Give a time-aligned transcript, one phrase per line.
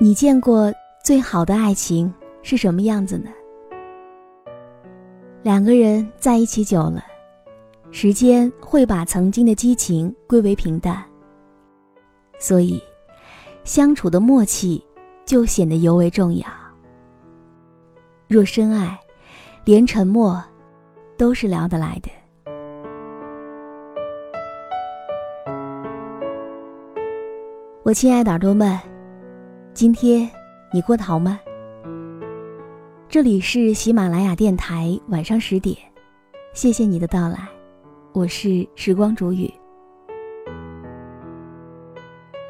[0.00, 3.30] 你见过最好的爱情是什么样子呢？
[5.42, 7.04] 两个人在一起久了，
[7.90, 11.04] 时间会把曾经的激情归为平淡，
[12.38, 12.80] 所以
[13.64, 14.80] 相处的默契
[15.26, 16.46] 就显得尤为重要。
[18.28, 18.96] 若深爱，
[19.64, 20.40] 连沉默
[21.16, 22.08] 都是聊得来的。
[27.82, 28.78] 我亲爱的耳朵们。
[29.78, 30.28] 今天
[30.72, 31.38] 你过得好吗？
[33.08, 35.76] 这里是喜马拉雅电台，晚上十点，
[36.52, 37.48] 谢谢你的到来，
[38.12, 39.48] 我是时光煮雨。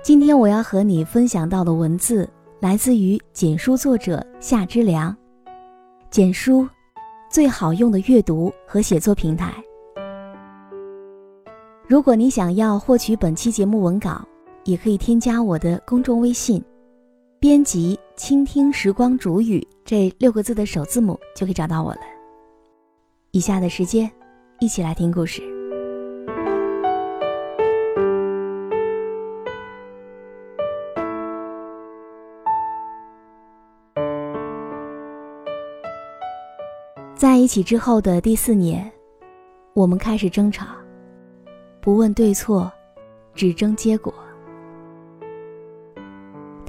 [0.02, 2.26] 今天我要和你分享到的文字
[2.60, 5.14] 来自于简书作者夏之良，
[6.08, 6.66] 简书
[7.28, 9.52] 最好用的阅读和写作平台。
[11.86, 14.26] 如果你想要获取本期节目文稿，
[14.64, 16.64] 也可以添加我的公众微信。
[17.40, 22.00] 编辑“倾听时光煮雨”这六个字的首字母就可以找到我了。
[23.30, 24.10] 以下的时间，
[24.58, 25.40] 一起来听故事。
[37.14, 38.90] 在一起之后的第四年，
[39.74, 40.66] 我们开始争吵，
[41.80, 42.68] 不问对错，
[43.32, 44.12] 只争结果。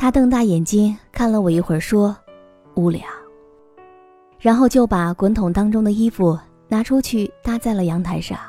[0.01, 2.15] 他瞪大眼睛看了我一会儿，说
[2.73, 3.01] ：“无聊。”
[4.39, 6.39] 然后就把滚筒当中的衣服
[6.69, 8.39] 拿出去搭在了阳台上。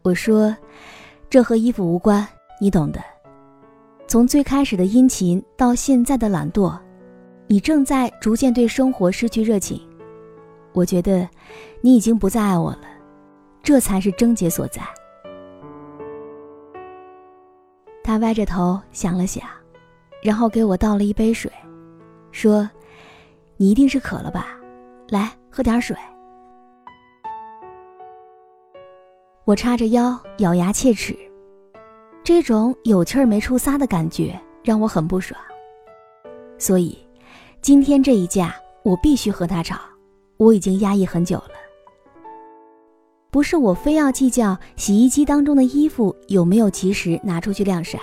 [0.00, 0.56] 我说
[1.28, 2.26] ：“这和衣服无关，
[2.58, 2.98] 你懂的。
[4.06, 6.74] 从最开始的殷勤到现在的懒惰，
[7.48, 9.78] 你正在逐渐对生活失去热情。
[10.72, 11.28] 我觉得
[11.82, 12.84] 你已经不再爱我了，
[13.62, 14.80] 这才是症结所在。”
[18.06, 19.42] 他歪着头想了想，
[20.22, 21.50] 然后给我倒了一杯水，
[22.30, 22.70] 说
[23.58, 24.56] ：“你一定是渴了吧？
[25.08, 25.96] 来喝点水。”
[29.44, 31.18] 我叉着腰，咬牙切齿，
[32.22, 35.36] 这种有气儿没处撒的感觉让我很不爽。
[36.58, 36.96] 所以，
[37.60, 39.80] 今天这一架我必须和他吵。
[40.36, 41.50] 我已经压抑很久了。
[43.36, 47.98] 不是我非要计较洗衣机当中的衣服有没有及时拿出去晾晒，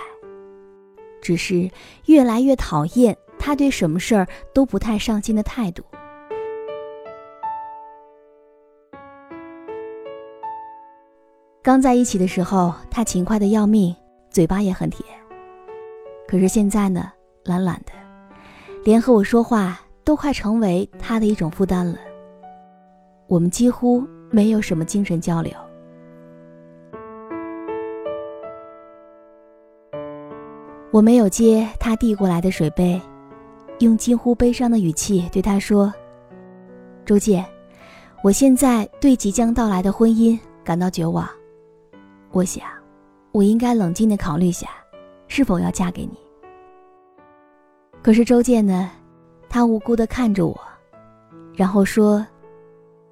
[1.20, 1.68] 只是
[2.06, 5.82] 越来越讨厌他对什么事儿都不太上心的态度。
[11.64, 13.92] 刚在一起的时候，他勤快的要命，
[14.30, 15.02] 嘴巴也很甜。
[16.28, 17.10] 可是现在呢，
[17.42, 17.90] 懒懒的，
[18.84, 21.98] 连和我说话都快成为他的一种负担了。
[23.26, 24.06] 我们几乎。
[24.34, 25.52] 没有什么精神交流。
[30.90, 33.00] 我没有接他递过来的水杯，
[33.78, 35.94] 用近乎悲伤的语气对他说
[37.06, 37.46] ：“周健，
[38.24, 41.28] 我现在对即将到来的婚姻感到绝望。
[42.32, 42.64] 我想，
[43.30, 44.68] 我应该冷静的考虑下，
[45.28, 46.18] 是否要嫁给你。”
[48.02, 48.90] 可是周健呢？
[49.48, 50.60] 他无辜的看着我，
[51.54, 52.26] 然后说。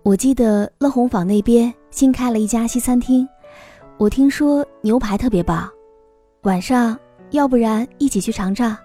[0.04, 3.26] 我记得乐红坊那边新开了一家西餐厅，
[3.98, 5.70] 我听说牛排特别棒，
[6.42, 6.98] 晚上
[7.30, 8.76] 要不然一起去尝尝。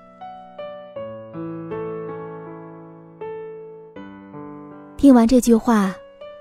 [4.96, 5.92] 听完这句话，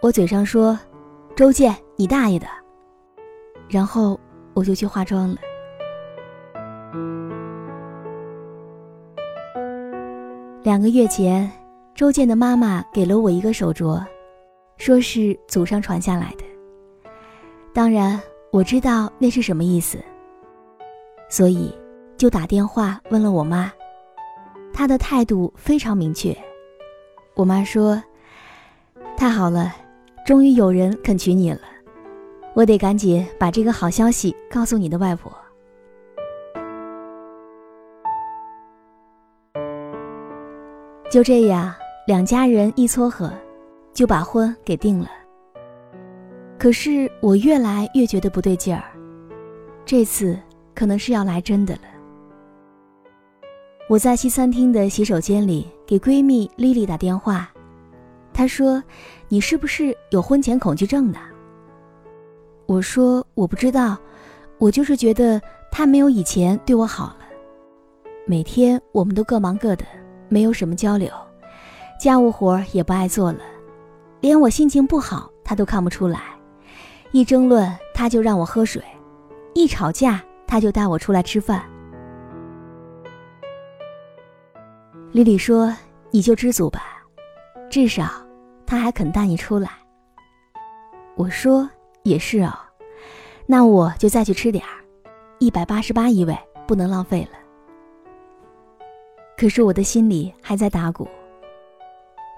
[0.02, 0.78] 我嘴上说
[1.34, 2.46] 周健，你大爷的！
[3.70, 4.20] 然后
[4.52, 5.37] 我就去化妆了。
[10.62, 11.50] 两个月前，
[11.94, 14.05] 周健的妈妈给了我一个手镯，
[14.78, 16.44] 说是祖上传下来的。
[17.73, 18.20] 当然，
[18.50, 19.99] 我知道那是什么意思，
[21.28, 21.75] 所以
[22.17, 23.73] 就打电话问了我妈。
[24.73, 26.37] 她的态度非常明确。
[27.34, 28.02] 我妈说
[29.17, 29.75] ：“太好了，
[30.25, 31.61] 终于有人肯娶你了，
[32.55, 35.32] 我得赶紧把这个好消息告诉你的外婆。”
[41.11, 41.75] 就这样，
[42.06, 43.32] 两家人一撮合，
[43.96, 45.08] 就把婚给定了。
[46.58, 48.84] 可是我越来越觉得不对劲儿，
[49.87, 50.38] 这次
[50.75, 51.81] 可能是要来真的了。
[53.88, 57.50] 我在西餐厅的洗手间里给闺蜜丽丽打电话，
[58.34, 58.82] 她说
[59.28, 61.19] ：“你是不是有婚前恐惧症呢？”
[62.66, 63.96] 我说：“我不知道，
[64.58, 65.40] 我就是觉得
[65.72, 67.26] 他没有以前对我好了，
[68.26, 69.87] 每天我们都各忙各的。”
[70.28, 71.08] 没有什么交流，
[72.00, 73.38] 家务活也不爱做了，
[74.26, 76.20] 连我心情不好他都看不出来。
[77.12, 78.82] 一争论他就让我喝水，
[79.55, 81.64] 一吵架他就带我出来吃饭。
[85.12, 85.73] 丽丽说
[86.11, 87.05] ：“你就知足吧，
[87.70, 88.11] 至少
[88.67, 89.70] 他还肯带你出来。”
[91.14, 91.70] 我说
[92.02, 92.69] ：“也是啊，
[93.46, 94.82] 那我就再去吃点儿，
[95.38, 96.37] 一百八十八一位，
[96.67, 97.38] 不能浪费了。”
[99.38, 101.06] 可是我的心里还在打鼓。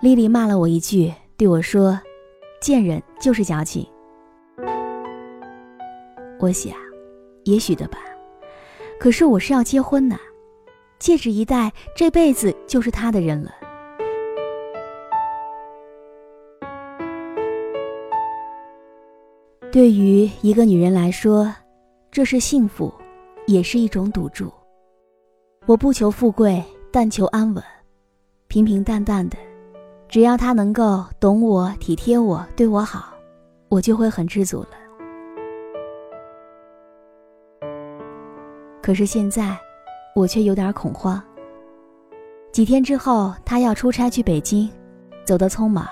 [0.03, 1.99] 丽丽骂了我一句，对我说
[2.61, 3.87] ：“贱人就是矫情。”
[6.41, 6.75] 我想，
[7.45, 7.99] 也许的吧。
[8.99, 10.19] 可是我是要结婚呢，
[10.99, 13.53] 戒指一戴，这辈子就是他的人了。
[19.71, 21.55] 对于一个女人来说，
[22.11, 22.93] 这是幸福，
[23.47, 24.53] 也是一种赌注。
[25.67, 26.61] 我不求富贵。
[26.91, 27.63] 但求安稳，
[28.49, 29.37] 平平淡淡的，
[30.09, 33.13] 只要他能够懂我、体贴我、对我好，
[33.69, 34.69] 我就会很知足了。
[38.83, 39.59] 可是现在，
[40.15, 41.23] 我却有点恐慌。
[42.51, 44.71] 几天之后，他要出差去北京，
[45.27, 45.87] 走得匆忙，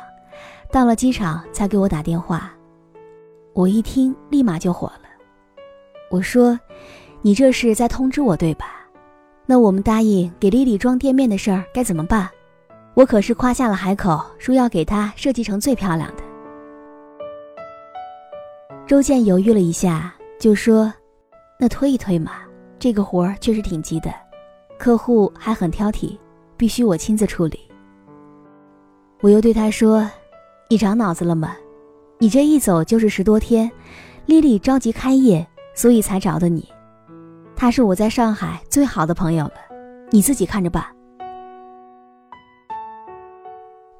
[0.73, 2.51] 到了机场才给我打电话。
[3.53, 5.03] 我一听，立马就火了。
[6.11, 6.59] 我说
[7.21, 8.87] ：“你这是在通知我，对吧？”
[9.45, 12.31] 那我们答应给丽丽装店面的事儿该怎么办？
[12.97, 16.23] 我可是夸下了海口，说要给她设计成最漂亮的。
[18.87, 20.91] 周健犹豫了一下，就说
[21.61, 22.33] ：“那推一推嘛，
[22.79, 24.11] 这个活儿确实挺急的，
[24.79, 26.17] 客户还很挑剔，
[26.57, 27.61] 必须我亲自处理。”
[29.21, 30.11] 我又对他说
[30.71, 31.55] ：“你长脑子了吗？
[32.19, 33.71] 你这一走就是十多天，
[34.25, 36.67] 丽丽着急开业，所以才找的你。”
[37.55, 39.55] 他是我在上海最好的朋友了，
[40.11, 40.96] 你自己看着办。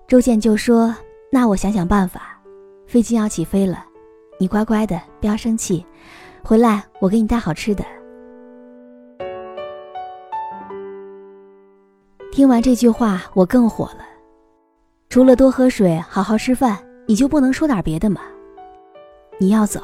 [0.09, 0.95] 周健就说
[1.33, 2.41] ：“那我想想办法。”
[2.87, 3.85] 飞机要起飞了，
[4.39, 5.85] 你乖乖的，不要生气。
[6.45, 7.85] 回来我给你带好吃的。
[12.31, 14.07] 听完这句话，我更火了。
[15.09, 16.79] 除了多喝水、好好吃饭，
[17.09, 18.21] 你就不能说点别的吗？
[19.39, 19.81] 你要走，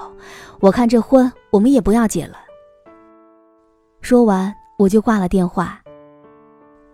[0.61, 2.37] 我看这婚我们也不要结了。
[4.01, 5.81] 说完，我就挂了电话，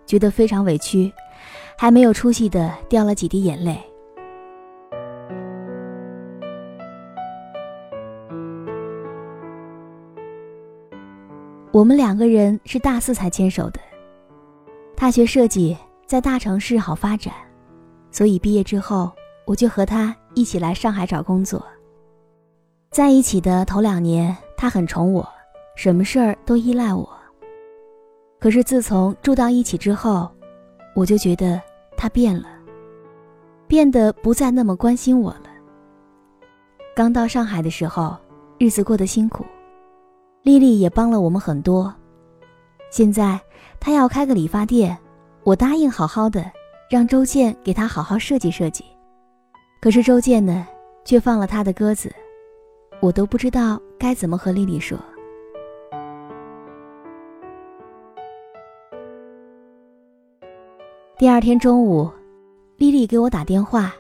[0.07, 1.13] 觉得非常委屈，
[1.81, 3.79] 还没有出息的掉了几滴眼泪。
[11.71, 13.79] 我们两个人是大四才牵手的，
[14.97, 17.33] 他学设计，在大城市好发展，
[18.11, 19.13] 所以毕业之后，
[19.45, 21.65] 我就和他一起来上海找工作。
[22.91, 25.27] 在一起的头两年，他很宠我。
[25.77, 27.09] 什么事儿都依赖我。
[28.41, 30.29] 可是自从住到一起之后，
[30.97, 31.61] 我就觉得
[31.99, 32.47] 他变了，
[33.67, 35.51] 变得不再那么关心我了。
[36.95, 38.17] 刚到上海的时候，
[38.57, 39.45] 日子过得辛苦，
[40.45, 41.93] 丽丽也帮了我们很多。
[42.89, 43.39] 现在
[43.81, 44.97] 她要开个理发店，
[45.43, 46.49] 我答应好好的，
[46.89, 48.85] 让周健给她好好设计设计。
[49.81, 50.67] 可是周健呢，
[51.05, 52.15] 却放了他的鸽子，
[53.01, 54.97] 我都不知道该怎么和丽丽说。
[61.19, 62.09] 第二天中午
[62.77, 63.93] 丽丽给我打电话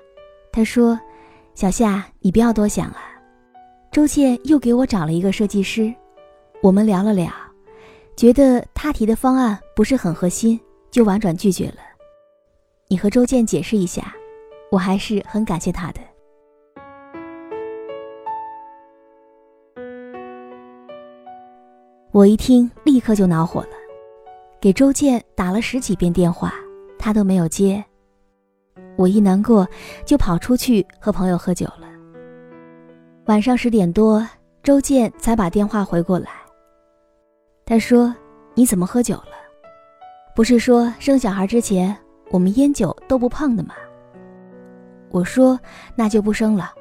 [0.52, 0.96] 她说
[1.52, 2.98] 小夏你不要多想了。
[3.90, 5.92] 周建又给我找了一个设计师
[6.62, 7.28] 我们聊了聊
[8.14, 10.58] 觉得他提的方案不是很合心
[10.92, 11.78] 就婉转拒绝了。
[12.86, 14.14] 你和周建解释一下
[14.70, 16.00] 我还是很感谢他的。
[22.12, 23.70] 我一听立刻就恼火了
[24.60, 26.54] 给周建打了十几遍电话
[26.98, 27.84] 他都没有接。
[28.96, 29.66] 我一难过，
[30.04, 31.88] 就跑出去和朋友喝酒了。
[33.26, 34.26] 晚上十点多，
[34.62, 36.30] 周建才把电话回过来。
[37.64, 38.14] 他说
[38.54, 39.36] ：“你怎么喝酒了？
[40.34, 41.96] 不是说生小孩之前
[42.30, 43.74] 我们烟酒都不碰的吗？”
[45.10, 45.58] 我说
[45.94, 46.72] ：“那就不生了，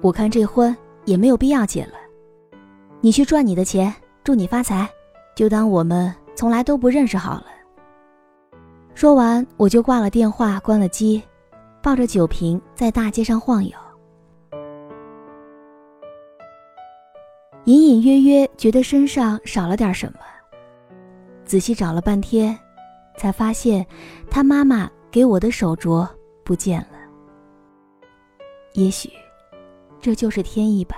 [0.00, 0.76] 我看这婚
[1.06, 1.94] 也没有必要结了。
[3.00, 4.88] 你去赚你的钱，祝你发财，
[5.34, 7.46] 就当我们从来都不认识好了。”
[8.94, 11.22] 说完，我就挂了电话，关了机。
[11.82, 13.70] 抱着酒瓶在大街上晃悠，
[17.64, 20.20] 隐隐约约觉得身上少了点什么。
[21.44, 22.58] 仔细找了半天，
[23.18, 23.84] 才发现
[24.30, 26.08] 他妈妈给我的手镯
[26.42, 26.96] 不见了。
[28.72, 29.10] 也许，
[30.00, 30.96] 这就是天意吧。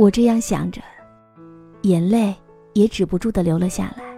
[0.00, 0.82] 我这样想着，
[1.82, 2.34] 眼泪
[2.72, 4.09] 也止不住的流了下来。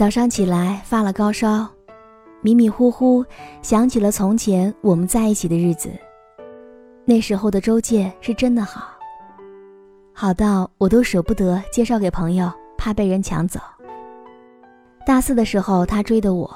[0.00, 1.68] 早上起来发了高烧，
[2.40, 3.22] 迷迷糊糊
[3.60, 5.90] 想起了从前我们在一起的日子。
[7.04, 8.94] 那时候的周建是真的好，
[10.14, 13.60] 好到我都舍不得介绍给朋友，怕被人抢走。
[15.04, 16.50] 大四的时候他追的我，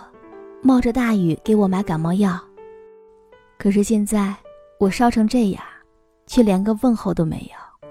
[0.62, 2.40] 冒着大雨给我买感冒药。
[3.58, 4.34] 可是现在
[4.80, 5.62] 我烧成这样，
[6.26, 7.88] 却连个问候都没有。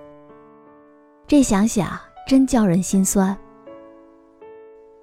[1.28, 1.96] 这想想
[2.28, 3.38] 真叫人心酸。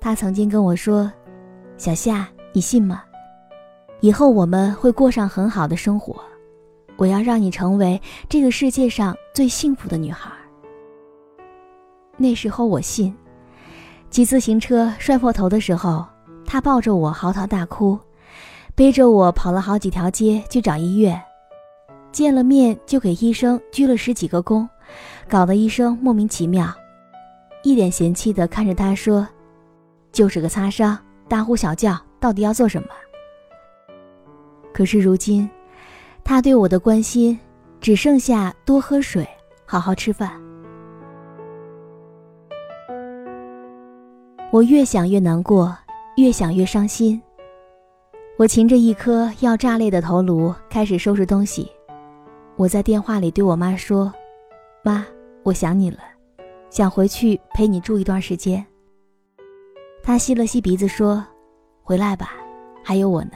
[0.01, 1.13] 他曾经跟我说
[1.77, 3.03] ：“小夏，你信吗？
[4.01, 6.19] 以后我们会过上很好的生活，
[6.97, 10.31] 我要让你成为这个世界上最幸福的女孩。”
[12.17, 13.15] 那时候我信。
[14.09, 16.05] 骑自行车摔破头的时候，
[16.47, 17.97] 他抱着我嚎啕大哭，
[18.75, 21.23] 背着我跑了好几条街去找医院，
[22.11, 24.67] 见了面就给医生鞠了十几个躬，
[25.29, 26.75] 搞得医生莫名其妙，
[27.63, 29.29] 一脸嫌弃的看着他说。
[30.13, 30.99] 就是个擦伤，
[31.29, 32.89] 大呼小叫，到底要做什么？
[34.73, 35.49] 可是如今，
[36.25, 37.39] 他对我的关心，
[37.81, 39.29] 只剩下多喝水，
[39.67, 40.33] 好好吃饭。
[44.53, 45.77] 我越想越难过，
[46.17, 47.21] 越想越伤心。
[48.37, 51.71] 我噙着一颗要炸裂的头颅，开始收拾东西。
[52.57, 54.13] 我在电话里对我妈说
[54.83, 55.07] ：“妈，
[55.43, 55.99] 我想你了，
[56.69, 58.65] 想回去陪你住一段时间。”
[60.03, 61.25] 他吸了吸鼻子，说
[61.85, 62.35] ：“回来吧，
[62.83, 63.33] 还有我呢。”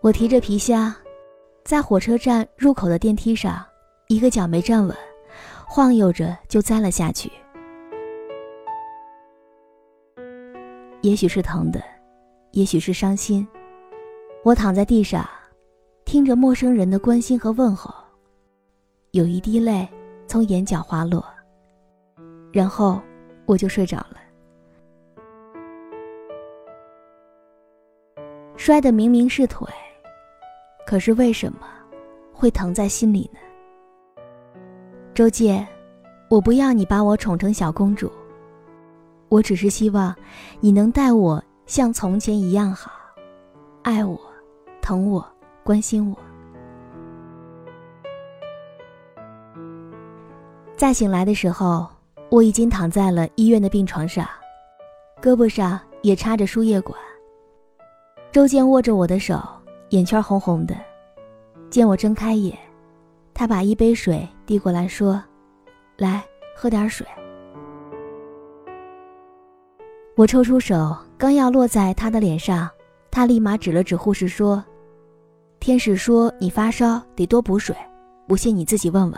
[0.00, 0.94] 我提着皮箱，
[1.64, 3.64] 在火车站入口的电梯上，
[4.08, 4.96] 一个脚没站稳，
[5.66, 7.30] 晃悠着就栽了下去。
[11.02, 11.82] 也许是疼的，
[12.52, 13.46] 也许是伤心，
[14.44, 15.28] 我躺在地上，
[16.04, 17.92] 听着陌生人的关心和问候，
[19.12, 19.88] 有一滴泪。
[20.32, 21.22] 从眼角滑落，
[22.54, 22.98] 然后
[23.44, 24.16] 我就睡着了。
[28.56, 29.68] 摔的明明是腿，
[30.86, 31.68] 可是为什么
[32.32, 33.38] 会疼在心里呢？
[35.12, 35.68] 周建，
[36.30, 38.10] 我不要你把我宠成小公主，
[39.28, 40.16] 我只是希望
[40.60, 42.90] 你能待我像从前一样好，
[43.82, 44.18] 爱我，
[44.80, 45.22] 疼我，
[45.62, 46.31] 关心我。
[50.82, 51.86] 再醒来的时候，
[52.28, 54.26] 我已经躺在了医院的病床上，
[55.22, 56.98] 胳膊上也插着输液管。
[58.32, 59.40] 周健握着我的手，
[59.90, 60.74] 眼圈红红的。
[61.70, 62.58] 见我睁开眼，
[63.32, 65.22] 他把一杯水递过来，说
[65.98, 66.20] ：“来，
[66.56, 67.06] 喝点水。”
[70.18, 72.68] 我抽出手，刚要落在他的脸上，
[73.08, 74.60] 他立马指了指护士，说
[75.60, 77.72] ：“天使说你发烧，得多补水，
[78.26, 79.16] 不信你自己问问。”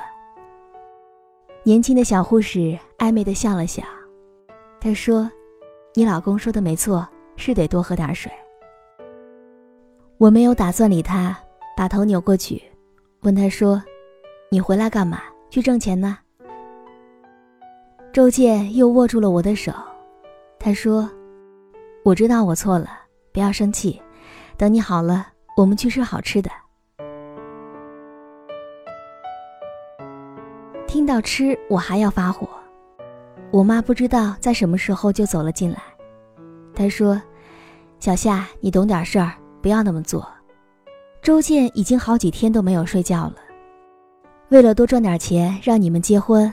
[1.66, 3.82] 年轻的小护士暧昧的笑了笑，
[4.78, 5.30] 她说
[5.96, 8.30] ：“你老公说的没错，是得多喝点水。”
[10.20, 11.34] 我没有打算理他，
[11.74, 12.62] 把头扭过去，
[13.22, 13.82] 问他说
[14.52, 15.22] ：“你回来干嘛？
[15.48, 16.18] 去挣钱呢？”
[18.12, 19.72] 周建又握住了我的手，
[20.58, 21.10] 他说
[22.04, 22.90] ：“我知道我错了，
[23.32, 23.98] 不要生气，
[24.58, 26.50] 等你好了，我们去吃好吃的。”
[31.04, 32.48] 听到吃，我还要发火。
[33.50, 35.76] 我妈不知道在什么时候就走了进来，
[36.74, 37.20] 她说
[38.00, 40.26] ：“小夏，你懂点事儿，不要那么做。”
[41.20, 43.34] 周建已经好几天都没有睡觉了，
[44.48, 46.50] 为了多赚点钱让你们结婚，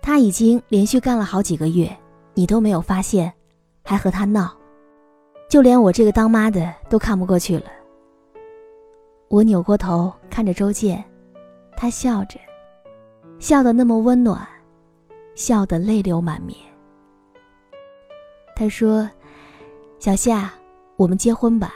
[0.00, 1.90] 他已经连续干了好几个月，
[2.34, 3.32] 你都没有发现，
[3.82, 4.56] 还和他闹，
[5.48, 7.64] 就连我这个当妈的都看不过去了。
[9.26, 11.04] 我扭过头看着周健，
[11.76, 12.38] 他笑着，
[13.40, 14.46] 笑得那么温暖，
[15.34, 16.54] 笑得泪流满面。
[18.54, 19.08] 他说
[19.98, 20.52] ：“小夏，
[20.96, 21.72] 我们结婚吧，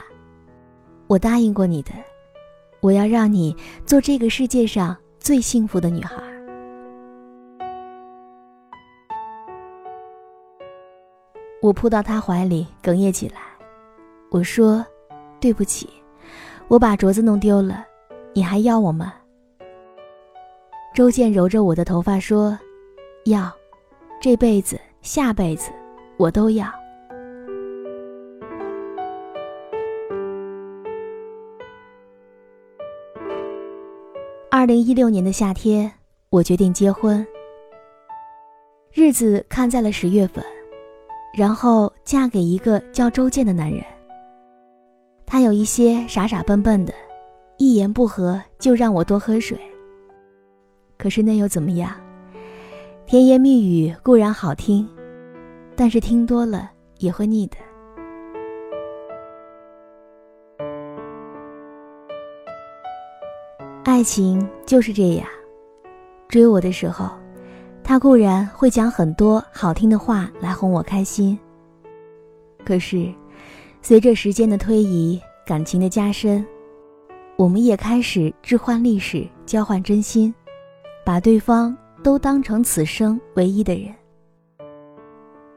[1.07, 1.91] 我答应过你的，
[2.81, 6.15] 我要让你做这个世界上最幸福的女孩。”
[11.63, 13.41] 我扑到他怀里，哽咽起来。
[14.29, 14.85] 我说
[15.41, 15.89] ：“对不起，
[16.67, 17.83] 我把镯子弄丢了，
[18.35, 19.15] 你还要我吗？”
[20.95, 22.57] 周健揉着我的头发说
[23.27, 23.51] ：“要，
[24.21, 25.69] 这辈子、下辈子，
[26.15, 26.65] 我都要。”
[34.49, 35.91] 二零一六年的夏天，
[36.29, 37.27] 我决定结婚，
[38.93, 40.41] 日子看在了十月份。
[41.37, 43.83] 然后嫁给一个叫周健的男人。
[45.25, 46.93] 他有一些傻傻笨笨的，
[47.57, 49.59] 一言不合就让我多喝水。
[50.97, 51.91] 可是那又怎么样？
[53.05, 54.87] 甜言蜜语固然好听，
[55.75, 57.57] 但是听多了也会腻的。
[63.83, 65.27] 爱情就是这样，
[66.27, 67.09] 追我的时候。
[67.83, 71.37] 他固然会讲很多好听的话来哄我开心，
[72.65, 73.13] 可是，
[73.79, 76.43] 随着时间的推移，感情的加深，
[77.37, 80.33] 我们也开始置换历史，交换真心，
[81.05, 83.93] 把对方都当成此生唯一的人。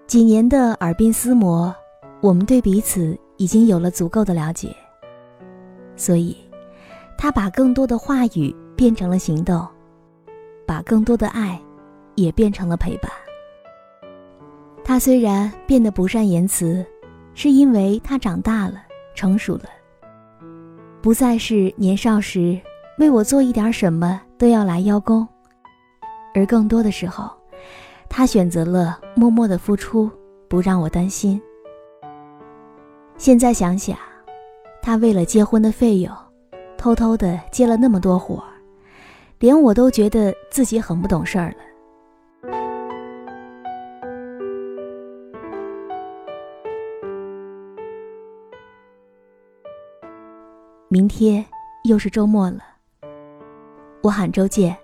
[0.06, 1.74] 几年的耳鬓厮磨，
[2.20, 4.72] 我们对彼此已经有了足够的了解，
[5.96, 6.36] 所以，
[7.16, 9.66] 他把更多的话语变成了行动，
[10.66, 11.60] 把更多的爱。
[12.18, 13.08] 也变成了陪伴。
[14.82, 16.84] 他虽然变得不善言辞，
[17.32, 18.82] 是因为他长大了，
[19.14, 19.66] 成熟了，
[21.00, 22.60] 不再是年少时
[22.98, 25.24] 为我做一点什么都要来邀功，
[26.34, 27.30] 而更多的时候，
[28.08, 30.10] 他选择了默默的付出，
[30.48, 31.40] 不让我担心。
[33.16, 33.98] 现在想想，
[34.80, 36.14] 他为了结婚的费用，
[36.76, 38.52] 偷偷的接了那么多活儿
[39.40, 41.56] 连我都觉得自己很不懂事儿了。
[50.90, 51.44] 明天
[51.84, 52.60] 又是周末了，
[54.02, 54.76] 我喊周健，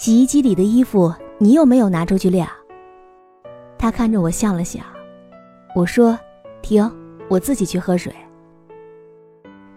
[0.00, 2.48] 洗衣机里的衣服你有没有拿出去晾？
[3.76, 4.80] 他看着我笑了笑，
[5.76, 6.18] 我说
[6.62, 6.90] ：“停，
[7.28, 8.10] 我自己去喝水。”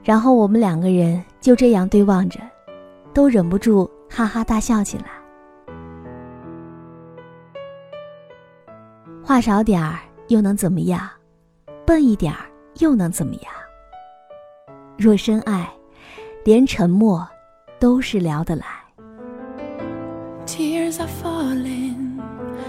[0.01, 2.39] 然后我们两个人就这样对望着，
[3.13, 5.07] 都忍不住哈哈大笑起来。
[9.21, 11.01] 话少点儿又能怎么样？
[11.85, 12.45] 笨一点儿
[12.79, 13.53] 又能怎么样？
[14.97, 15.69] 若深爱，
[16.45, 17.27] 连沉默
[17.77, 18.65] 都是聊得来。
[20.45, 22.21] Tears are falling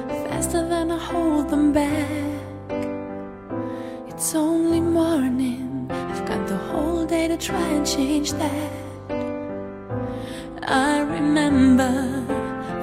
[0.09, 2.41] faster than I hold them back.
[4.09, 5.89] It's only morning.
[5.91, 8.73] I've got the whole day to try and change that.
[10.63, 11.93] I remember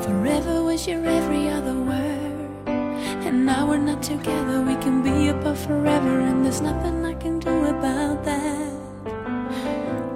[0.04, 2.68] forever was your every other word.
[2.68, 7.40] And now we're not together, we can be apart forever, and there's nothing I can
[7.40, 8.72] do about that.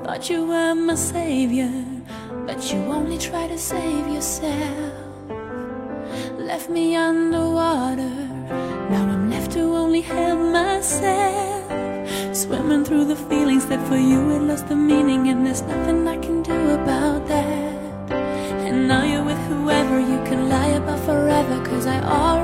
[0.04, 1.74] Thought you were my savior,
[2.56, 4.94] but you only try to save yourself.
[6.38, 8.16] Left me underwater,
[8.90, 11.66] now I'm left to only help myself.
[12.34, 16.18] Swimming through the feelings that for you it lost the meaning, and there's nothing I
[16.18, 18.12] can do about that.
[18.68, 22.35] And now you're with whoever you can lie about forever, cause I already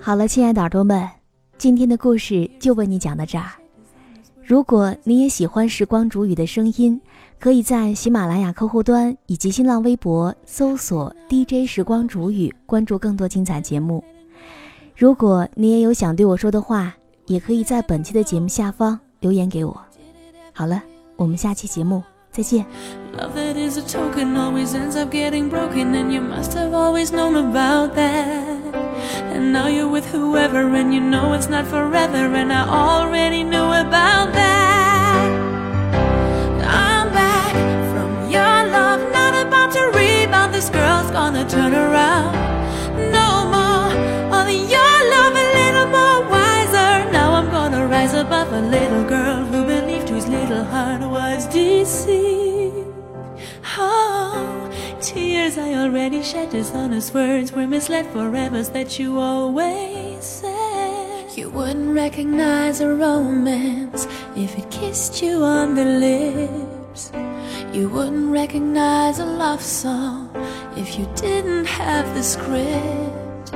[0.00, 1.06] 好了，亲爱的耳朵们，
[1.58, 3.44] 今天的故事就为你讲到这儿。
[4.42, 6.98] 如果你也喜欢时光煮雨的声音，
[7.38, 14.02] 可以在喜马拉雅客户端以及新浪微博搜索 DJ 时光煮雨，关注更多精彩节目。
[14.96, 16.94] 如果你也有想对我说的话，
[17.26, 19.78] 也可以在本期的节目下方留言给我。
[20.54, 20.82] 好了，
[21.16, 22.02] 我们下期节目
[22.38, 22.64] 再见。
[23.16, 27.34] Love that is a token always ends up getting broken, and you must have always known
[27.34, 28.62] about that.
[29.34, 33.66] And now you're with whoever, and you know it's not forever, and I already knew
[33.66, 35.26] about that.
[36.62, 37.54] I'm back
[37.90, 40.54] from your love, not about to rebound.
[40.54, 42.36] This girl's gonna turn around.
[43.10, 43.90] No more
[44.38, 47.10] of your love, a little more wiser.
[47.10, 49.57] Now I'm gonna rise above a little girl
[50.68, 52.86] heart was deceived.
[53.76, 61.30] Oh, tears I already shed, dishonest words were misled forever, that you always said.
[61.36, 67.12] You wouldn't recognize a romance if it kissed you on the lips.
[67.72, 70.30] You wouldn't recognize a love song
[70.76, 73.52] if you didn't have the script.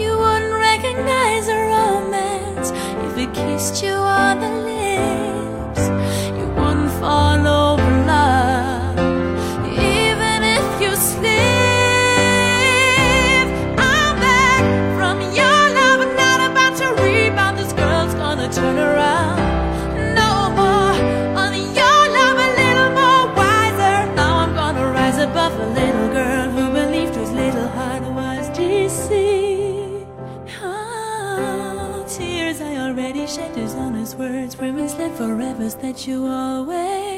[0.00, 2.70] You wouldn't recognize a romance
[3.06, 5.21] if it kissed you on the lips.
[35.22, 37.11] forever's that you always